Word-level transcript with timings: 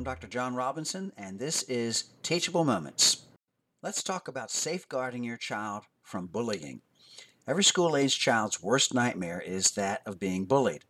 I'm 0.00 0.04
Dr. 0.04 0.28
John 0.28 0.54
Robinson, 0.54 1.12
and 1.18 1.38
this 1.38 1.62
is 1.64 2.04
Teachable 2.22 2.64
Moments. 2.64 3.26
Let's 3.82 4.02
talk 4.02 4.28
about 4.28 4.50
safeguarding 4.50 5.24
your 5.24 5.36
child 5.36 5.82
from 6.02 6.26
bullying. 6.26 6.80
Every 7.46 7.62
school 7.62 7.94
age 7.94 8.18
child's 8.18 8.62
worst 8.62 8.94
nightmare 8.94 9.42
is 9.42 9.72
that 9.72 10.00
of 10.06 10.18
being 10.18 10.46
bullied. 10.46 10.86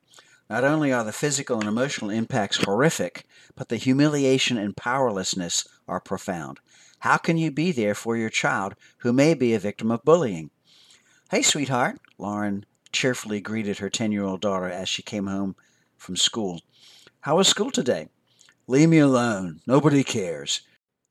Not 0.49 0.63
only 0.63 0.93
are 0.93 1.03
the 1.03 1.11
physical 1.11 1.59
and 1.59 1.67
emotional 1.67 2.09
impacts 2.09 2.59
horrific, 2.59 3.27
but 3.57 3.69
the 3.69 3.79
humiliation 3.79 4.57
and 4.57 4.77
powerlessness 4.77 5.67
are 5.89 6.01
profound. 6.01 6.61
How 7.01 7.17
can 7.17 7.37
you 7.37 7.51
be 7.51 7.73
there 7.73 7.97
for 7.97 8.17
your 8.17 8.31
child 8.31 8.77
who 8.99 9.13
may 9.13 9.35
be 9.35 9.55
a 9.55 9.59
victim 9.59 9.91
of 9.91 10.05
bullying? 10.05 10.51
Hey, 11.33 11.43
sweetheart, 11.43 11.99
Lauren 12.17 12.65
cheerfully 12.93 13.41
greeted 13.41 13.79
her 13.79 13.91
10 13.91 14.13
year 14.13 14.23
old 14.23 14.41
daughter 14.41 14.69
as 14.69 14.89
she 14.89 15.03
came 15.03 15.27
home 15.27 15.57
from 15.97 16.15
school. 16.15 16.61
How 17.23 17.39
was 17.39 17.49
school 17.49 17.73
today? 17.73 18.07
Leave 18.71 18.89
me 18.89 19.01
alone. 19.01 19.61
Nobody 19.67 20.05
cares. 20.05 20.61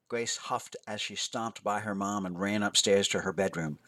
Grace 0.08 0.38
huffed 0.38 0.78
as 0.88 1.02
she 1.02 1.16
stomped 1.16 1.62
by 1.62 1.82
her 1.82 1.94
mom 1.94 2.26
and 2.26 2.40
ran 2.40 2.64
upstairs 2.64 3.06
to 3.10 3.20
her 3.20 3.34
bedroom. 3.34 3.80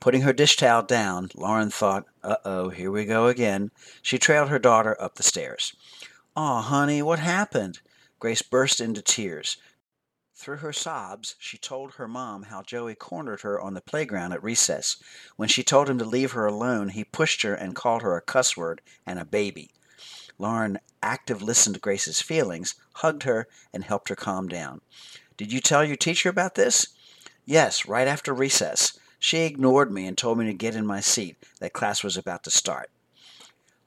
Putting 0.00 0.22
her 0.22 0.32
dish 0.32 0.56
towel 0.56 0.82
down, 0.82 1.30
Lauren 1.36 1.70
thought, 1.70 2.06
uh 2.24 2.38
oh, 2.44 2.70
here 2.70 2.90
we 2.90 3.04
go 3.04 3.28
again. 3.28 3.70
She 4.02 4.18
trailed 4.18 4.48
her 4.48 4.58
daughter 4.58 5.00
up 5.00 5.14
the 5.14 5.22
stairs. 5.22 5.76
Aw, 6.34 6.60
honey, 6.60 7.02
what 7.02 7.20
happened? 7.20 7.78
Grace 8.18 8.42
burst 8.42 8.80
into 8.80 9.00
tears. 9.00 9.58
Through 10.34 10.56
her 10.56 10.72
sobs, 10.72 11.36
she 11.38 11.56
told 11.56 11.92
her 11.92 12.08
mom 12.08 12.42
how 12.42 12.62
Joey 12.62 12.96
cornered 12.96 13.42
her 13.42 13.60
on 13.60 13.74
the 13.74 13.80
playground 13.80 14.32
at 14.32 14.42
recess. 14.42 14.96
When 15.36 15.48
she 15.48 15.62
told 15.62 15.88
him 15.88 15.98
to 15.98 16.04
leave 16.04 16.32
her 16.32 16.46
alone, 16.46 16.88
he 16.88 17.04
pushed 17.04 17.42
her 17.42 17.54
and 17.54 17.76
called 17.76 18.02
her 18.02 18.16
a 18.16 18.22
cuss 18.22 18.56
word 18.56 18.80
and 19.06 19.20
a 19.20 19.24
baby. 19.24 19.70
Lauren 20.40 20.78
active 21.02 21.42
listened 21.42 21.74
to 21.74 21.80
Grace's 21.80 22.22
feelings, 22.22 22.74
hugged 22.94 23.24
her, 23.24 23.46
and 23.74 23.84
helped 23.84 24.08
her 24.08 24.16
calm 24.16 24.48
down. 24.48 24.80
Did 25.36 25.52
you 25.52 25.60
tell 25.60 25.84
your 25.84 25.96
teacher 25.96 26.30
about 26.30 26.54
this? 26.54 26.88
Yes, 27.44 27.84
right 27.84 28.08
after 28.08 28.32
recess. 28.32 28.98
She 29.18 29.40
ignored 29.40 29.92
me 29.92 30.06
and 30.06 30.16
told 30.16 30.38
me 30.38 30.46
to 30.46 30.54
get 30.54 30.74
in 30.74 30.86
my 30.86 31.00
seat, 31.00 31.36
that 31.58 31.74
class 31.74 32.02
was 32.02 32.16
about 32.16 32.42
to 32.44 32.50
start. 32.50 32.90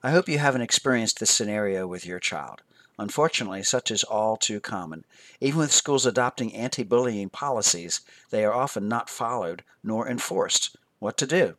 I 0.04 0.12
hope 0.12 0.30
you 0.30 0.38
haven't 0.38 0.62
experienced 0.62 1.20
this 1.20 1.32
scenario 1.32 1.88
with 1.88 2.06
your 2.06 2.20
child. 2.20 2.62
Unfortunately, 3.00 3.64
such 3.64 3.90
is 3.90 4.04
all 4.04 4.38
too 4.38 4.60
common. 4.60 5.06
Even 5.42 5.60
with 5.60 5.72
schools 5.72 6.06
adopting 6.06 6.54
anti 6.54 6.84
bullying 6.84 7.30
policies, 7.30 8.02
they 8.30 8.46
are 8.46 8.54
often 8.54 8.88
not 8.88 9.10
followed 9.10 9.64
nor 9.84 10.08
enforced. 10.08 10.76
What 11.00 11.18
to 11.18 11.26
do? 11.26 11.56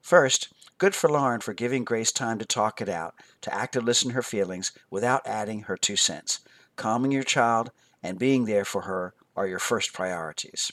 First, 0.00 0.48
Good 0.82 0.96
for 0.96 1.08
Lauren 1.08 1.40
for 1.40 1.54
giving 1.54 1.84
Grace 1.84 2.10
time 2.10 2.40
to 2.40 2.44
talk 2.44 2.80
it 2.80 2.88
out, 2.88 3.14
to 3.42 3.54
actively 3.54 3.86
listen 3.86 4.08
to 4.08 4.14
her 4.16 4.22
feelings 4.22 4.72
without 4.90 5.24
adding 5.24 5.62
her 5.62 5.76
two 5.76 5.94
cents. 5.94 6.40
Calming 6.74 7.12
your 7.12 7.22
child 7.22 7.70
and 8.02 8.18
being 8.18 8.46
there 8.46 8.64
for 8.64 8.82
her 8.82 9.14
are 9.36 9.46
your 9.46 9.60
first 9.60 9.92
priorities. 9.92 10.72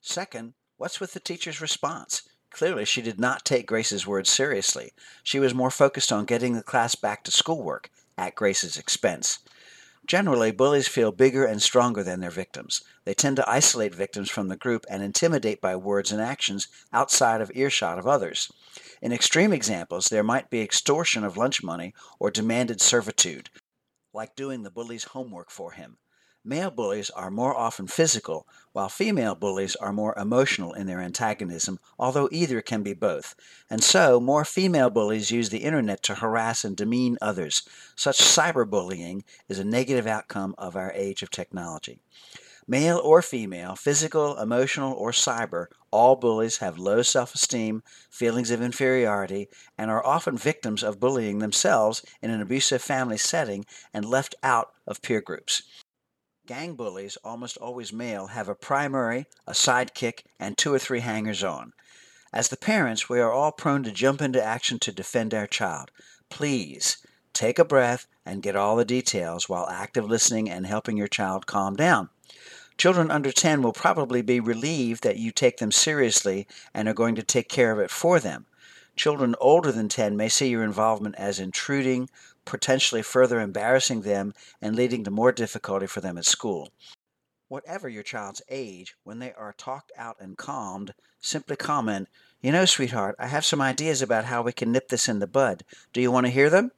Second, 0.00 0.54
what's 0.78 0.98
with 0.98 1.12
the 1.12 1.20
teacher's 1.20 1.60
response? 1.60 2.22
Clearly, 2.50 2.86
she 2.86 3.02
did 3.02 3.20
not 3.20 3.44
take 3.44 3.66
Grace's 3.66 4.06
words 4.06 4.30
seriously. 4.30 4.92
She 5.22 5.38
was 5.38 5.52
more 5.52 5.70
focused 5.70 6.10
on 6.10 6.24
getting 6.24 6.54
the 6.54 6.62
class 6.62 6.94
back 6.94 7.22
to 7.24 7.30
schoolwork 7.30 7.90
at 8.16 8.34
Grace's 8.34 8.78
expense. 8.78 9.40
Generally, 10.08 10.52
bullies 10.52 10.88
feel 10.88 11.12
bigger 11.12 11.44
and 11.44 11.62
stronger 11.62 12.02
than 12.02 12.20
their 12.20 12.30
victims. 12.30 12.82
They 13.04 13.12
tend 13.12 13.36
to 13.36 13.48
isolate 13.48 13.94
victims 13.94 14.30
from 14.30 14.48
the 14.48 14.56
group 14.56 14.86
and 14.88 15.02
intimidate 15.02 15.60
by 15.60 15.76
words 15.76 16.10
and 16.10 16.20
actions 16.20 16.66
outside 16.94 17.42
of 17.42 17.52
earshot 17.54 17.98
of 17.98 18.06
others. 18.06 18.50
In 19.02 19.12
extreme 19.12 19.52
examples, 19.52 20.08
there 20.08 20.22
might 20.22 20.48
be 20.48 20.62
extortion 20.62 21.24
of 21.24 21.36
lunch 21.36 21.62
money 21.62 21.92
or 22.18 22.30
demanded 22.30 22.80
servitude, 22.80 23.50
like 24.14 24.34
doing 24.34 24.62
the 24.62 24.70
bully's 24.70 25.04
homework 25.04 25.50
for 25.50 25.72
him. 25.72 25.98
Male 26.44 26.70
bullies 26.70 27.10
are 27.10 27.30
more 27.30 27.56
often 27.56 27.88
physical, 27.88 28.46
while 28.72 28.88
female 28.88 29.34
bullies 29.34 29.74
are 29.76 29.92
more 29.92 30.16
emotional 30.16 30.72
in 30.72 30.86
their 30.86 31.00
antagonism, 31.00 31.80
although 31.98 32.28
either 32.30 32.62
can 32.62 32.82
be 32.82 32.94
both. 32.94 33.34
And 33.68 33.82
so, 33.82 34.20
more 34.20 34.44
female 34.44 34.88
bullies 34.88 35.32
use 35.32 35.50
the 35.50 35.64
internet 35.64 36.02
to 36.04 36.14
harass 36.14 36.64
and 36.64 36.76
demean 36.76 37.18
others. 37.20 37.68
Such 37.96 38.18
cyberbullying 38.18 39.24
is 39.48 39.58
a 39.58 39.64
negative 39.64 40.06
outcome 40.06 40.54
of 40.56 40.76
our 40.76 40.92
age 40.92 41.22
of 41.22 41.30
technology. 41.30 42.00
Male 42.70 42.98
or 42.98 43.22
female, 43.22 43.74
physical, 43.74 44.38
emotional, 44.38 44.92
or 44.92 45.10
cyber, 45.10 45.66
all 45.90 46.16
bullies 46.16 46.58
have 46.58 46.78
low 46.78 47.02
self 47.02 47.34
esteem, 47.34 47.82
feelings 48.10 48.50
of 48.50 48.62
inferiority, 48.62 49.48
and 49.76 49.90
are 49.90 50.04
often 50.06 50.36
victims 50.36 50.82
of 50.82 51.00
bullying 51.00 51.38
themselves 51.38 52.02
in 52.22 52.30
an 52.30 52.40
abusive 52.42 52.82
family 52.82 53.16
setting 53.16 53.64
and 53.92 54.04
left 54.04 54.34
out 54.42 54.72
of 54.86 55.02
peer 55.02 55.20
groups. 55.20 55.62
Gang 56.48 56.76
bullies, 56.76 57.18
almost 57.22 57.58
always 57.58 57.92
male, 57.92 58.28
have 58.28 58.48
a 58.48 58.54
primary, 58.54 59.26
a 59.46 59.52
sidekick, 59.52 60.22
and 60.40 60.56
two 60.56 60.72
or 60.72 60.78
three 60.78 61.00
hangers 61.00 61.44
on. 61.44 61.74
As 62.32 62.48
the 62.48 62.56
parents, 62.56 63.06
we 63.06 63.20
are 63.20 63.30
all 63.30 63.52
prone 63.52 63.82
to 63.82 63.92
jump 63.92 64.22
into 64.22 64.42
action 64.42 64.78
to 64.78 64.90
defend 64.90 65.34
our 65.34 65.46
child. 65.46 65.90
Please 66.30 67.06
take 67.34 67.58
a 67.58 67.66
breath 67.66 68.06
and 68.24 68.42
get 68.42 68.56
all 68.56 68.76
the 68.76 68.86
details 68.86 69.46
while 69.46 69.68
active 69.68 70.06
listening 70.08 70.48
and 70.48 70.66
helping 70.66 70.96
your 70.96 71.06
child 71.06 71.44
calm 71.44 71.76
down. 71.76 72.08
Children 72.78 73.10
under 73.10 73.30
10 73.30 73.60
will 73.60 73.74
probably 73.74 74.22
be 74.22 74.40
relieved 74.40 75.02
that 75.02 75.18
you 75.18 75.30
take 75.30 75.58
them 75.58 75.70
seriously 75.70 76.46
and 76.72 76.88
are 76.88 76.94
going 76.94 77.14
to 77.16 77.22
take 77.22 77.50
care 77.50 77.72
of 77.72 77.78
it 77.78 77.90
for 77.90 78.18
them. 78.18 78.46
Children 78.96 79.36
older 79.38 79.70
than 79.70 79.90
10 79.90 80.16
may 80.16 80.30
see 80.30 80.48
your 80.48 80.64
involvement 80.64 81.14
as 81.16 81.38
intruding, 81.38 82.08
potentially 82.48 83.02
further 83.02 83.40
embarrassing 83.40 84.00
them 84.00 84.32
and 84.62 84.74
leading 84.74 85.04
to 85.04 85.10
more 85.10 85.32
difficulty 85.32 85.86
for 85.86 86.00
them 86.00 86.16
at 86.16 86.24
school. 86.24 86.70
Whatever 87.48 87.90
your 87.90 88.02
child's 88.02 88.40
age, 88.48 88.94
when 89.04 89.18
they 89.18 89.34
are 89.34 89.52
talked 89.52 89.92
out 89.98 90.16
and 90.18 90.38
calmed, 90.38 90.94
simply 91.20 91.56
comment, 91.56 92.08
You 92.40 92.52
know, 92.52 92.64
sweetheart, 92.64 93.16
I 93.18 93.26
have 93.26 93.44
some 93.44 93.60
ideas 93.60 94.00
about 94.00 94.24
how 94.24 94.40
we 94.40 94.52
can 94.52 94.72
nip 94.72 94.88
this 94.88 95.08
in 95.08 95.18
the 95.18 95.26
bud. 95.26 95.62
Do 95.92 96.00
you 96.00 96.10
want 96.10 96.24
to 96.24 96.32
hear 96.32 96.48
them? 96.48 96.72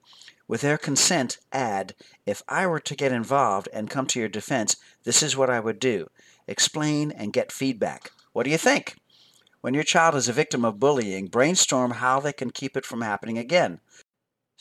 With 0.48 0.62
their 0.62 0.76
consent, 0.76 1.38
add, 1.52 1.94
If 2.26 2.42
I 2.48 2.66
were 2.66 2.80
to 2.80 2.96
get 2.96 3.12
involved 3.12 3.68
and 3.72 3.88
come 3.88 4.06
to 4.06 4.18
your 4.18 4.28
defense, 4.28 4.74
this 5.04 5.22
is 5.22 5.36
what 5.36 5.50
I 5.50 5.60
would 5.60 5.78
do. 5.78 6.08
Explain 6.48 7.12
and 7.12 7.32
get 7.32 7.52
feedback. 7.52 8.10
What 8.32 8.42
do 8.42 8.50
you 8.50 8.58
think? 8.58 8.96
When 9.60 9.74
your 9.74 9.84
child 9.84 10.16
is 10.16 10.28
a 10.28 10.32
victim 10.32 10.64
of 10.64 10.80
bullying, 10.80 11.26
brainstorm 11.26 11.92
how 11.92 12.18
they 12.18 12.32
can 12.32 12.50
keep 12.50 12.76
it 12.76 12.86
from 12.86 13.02
happening 13.02 13.38
again. 13.38 13.78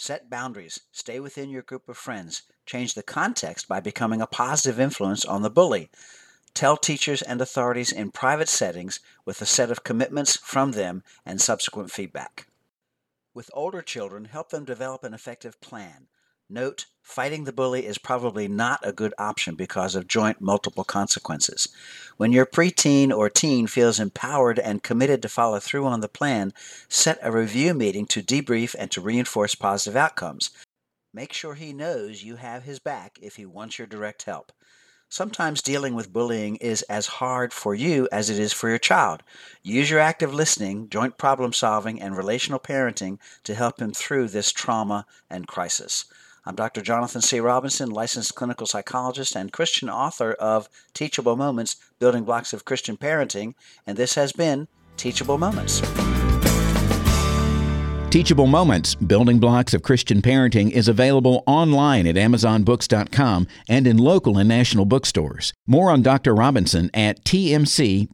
Set 0.02 0.30
boundaries. 0.30 0.80
Stay 0.94 1.20
within 1.20 1.50
your 1.50 1.62
group 1.62 1.90
of 1.90 1.98
friends. 1.98 2.44
Change 2.66 2.94
the 2.94 3.04
context 3.04 3.68
by 3.68 3.82
becoming 3.82 4.22
a 4.22 4.28
positive 4.28 4.80
influence 4.80 5.26
on 5.26 5.42
the 5.42 5.50
bully. 5.50 5.90
Tell 6.54 6.78
teachers 6.78 7.22
and 7.22 7.42
authorities 7.42 7.92
in 7.92 8.12
private 8.12 8.48
settings 8.48 9.02
with 9.26 9.42
a 9.42 9.46
set 9.46 9.70
of 9.70 9.84
commitments 9.84 10.38
from 10.38 10.72
them 10.72 11.04
and 11.26 11.42
subsequent 11.42 11.92
feedback. 11.92 12.48
With 13.34 13.52
older 13.54 13.82
children, 13.82 14.24
help 14.24 14.52
them 14.52 14.64
develop 14.64 15.04
an 15.04 15.14
effective 15.14 15.60
plan. 15.60 16.08
Note, 16.52 16.88
fighting 17.04 17.44
the 17.44 17.54
bully 17.54 17.86
is 17.86 18.00
probably 18.00 18.48
not 18.48 18.80
a 18.82 18.92
good 18.92 19.14
option 19.20 19.54
because 19.54 19.94
of 19.94 20.08
joint 20.08 20.42
multiple 20.42 20.84
consequences. 20.84 21.68
When 22.18 22.32
your 22.32 22.48
preteen 22.48 23.16
or 23.16 23.30
teen 23.30 23.68
feels 23.68 24.00
empowered 24.00 24.58
and 24.58 24.82
committed 24.82 25.22
to 25.22 25.30
follow 25.30 25.60
through 25.60 25.86
on 25.86 26.02
the 26.02 26.10
plan, 26.10 26.52
set 26.88 27.20
a 27.22 27.32
review 27.32 27.76
meeting 27.76 28.08
to 28.08 28.24
debrief 28.24 28.76
and 28.80 28.90
to 28.90 29.00
reinforce 29.00 29.54
positive 29.54 29.96
outcomes. 29.96 30.50
Make 31.14 31.34
sure 31.34 31.54
he 31.54 31.72
knows 31.72 32.24
you 32.24 32.38
have 32.38 32.64
his 32.64 32.80
back 32.80 33.20
if 33.22 33.36
he 33.36 33.46
wants 33.46 33.78
your 33.78 33.88
direct 33.88 34.24
help. 34.24 34.52
Sometimes 35.08 35.62
dealing 35.62 35.94
with 35.94 36.14
bullying 36.14 36.56
is 36.56 36.82
as 36.84 37.06
hard 37.08 37.54
for 37.54 37.76
you 37.76 38.08
as 38.12 38.32
it 38.32 38.40
is 38.40 38.54
for 38.54 38.70
your 38.70 38.80
child. 38.80 39.22
Use 39.62 39.92
your 39.92 40.00
active 40.00 40.34
listening, 40.34 40.90
joint 40.90 41.20
problem 41.20 41.54
solving, 41.54 42.02
and 42.02 42.18
relational 42.18 42.60
parenting 42.60 43.20
to 43.44 43.54
help 43.54 43.80
him 43.80 43.92
through 43.92 44.30
this 44.30 44.52
trauma 44.52 45.06
and 45.30 45.48
crisis. 45.48 46.06
I'm 46.46 46.56
Dr. 46.56 46.82
Jonathan 46.82 47.22
C. 47.22 47.40
Robinson, 47.40 47.90
licensed 47.90 48.36
clinical 48.36 48.66
psychologist 48.66 49.36
and 49.36 49.52
Christian 49.52 49.90
author 49.90 50.34
of 50.34 50.70
Teachable 50.94 51.36
Moments 51.36 51.76
Building 52.00 52.24
Blocks 52.24 52.54
of 52.54 52.66
Christian 52.66 52.98
Parenting, 52.98 53.54
and 53.86 53.98
this 53.98 54.16
has 54.16 54.32
been 54.32 54.68
Teachable 54.98 55.38
Moments. 55.38 55.82
Teachable 58.10 58.48
Moments 58.48 58.96
Building 58.96 59.40
Blocks 59.40 59.76
of 59.76 59.84
Christian 59.84 60.22
Parenting 60.24 60.72
is 60.72 60.88
available 60.88 61.44
online 61.46 62.08
at 62.08 62.16
AmazonBooks.com 62.16 63.46
and 63.68 63.86
in 63.86 63.98
local 63.98 64.40
and 64.40 64.50
national 64.50 64.86
bookstores. 64.86 65.54
More 65.68 65.92
on 65.92 66.02
Dr. 66.02 66.34
Robinson 66.34 66.90
at 66.94 67.24
TMCPINC.com. 67.24 68.10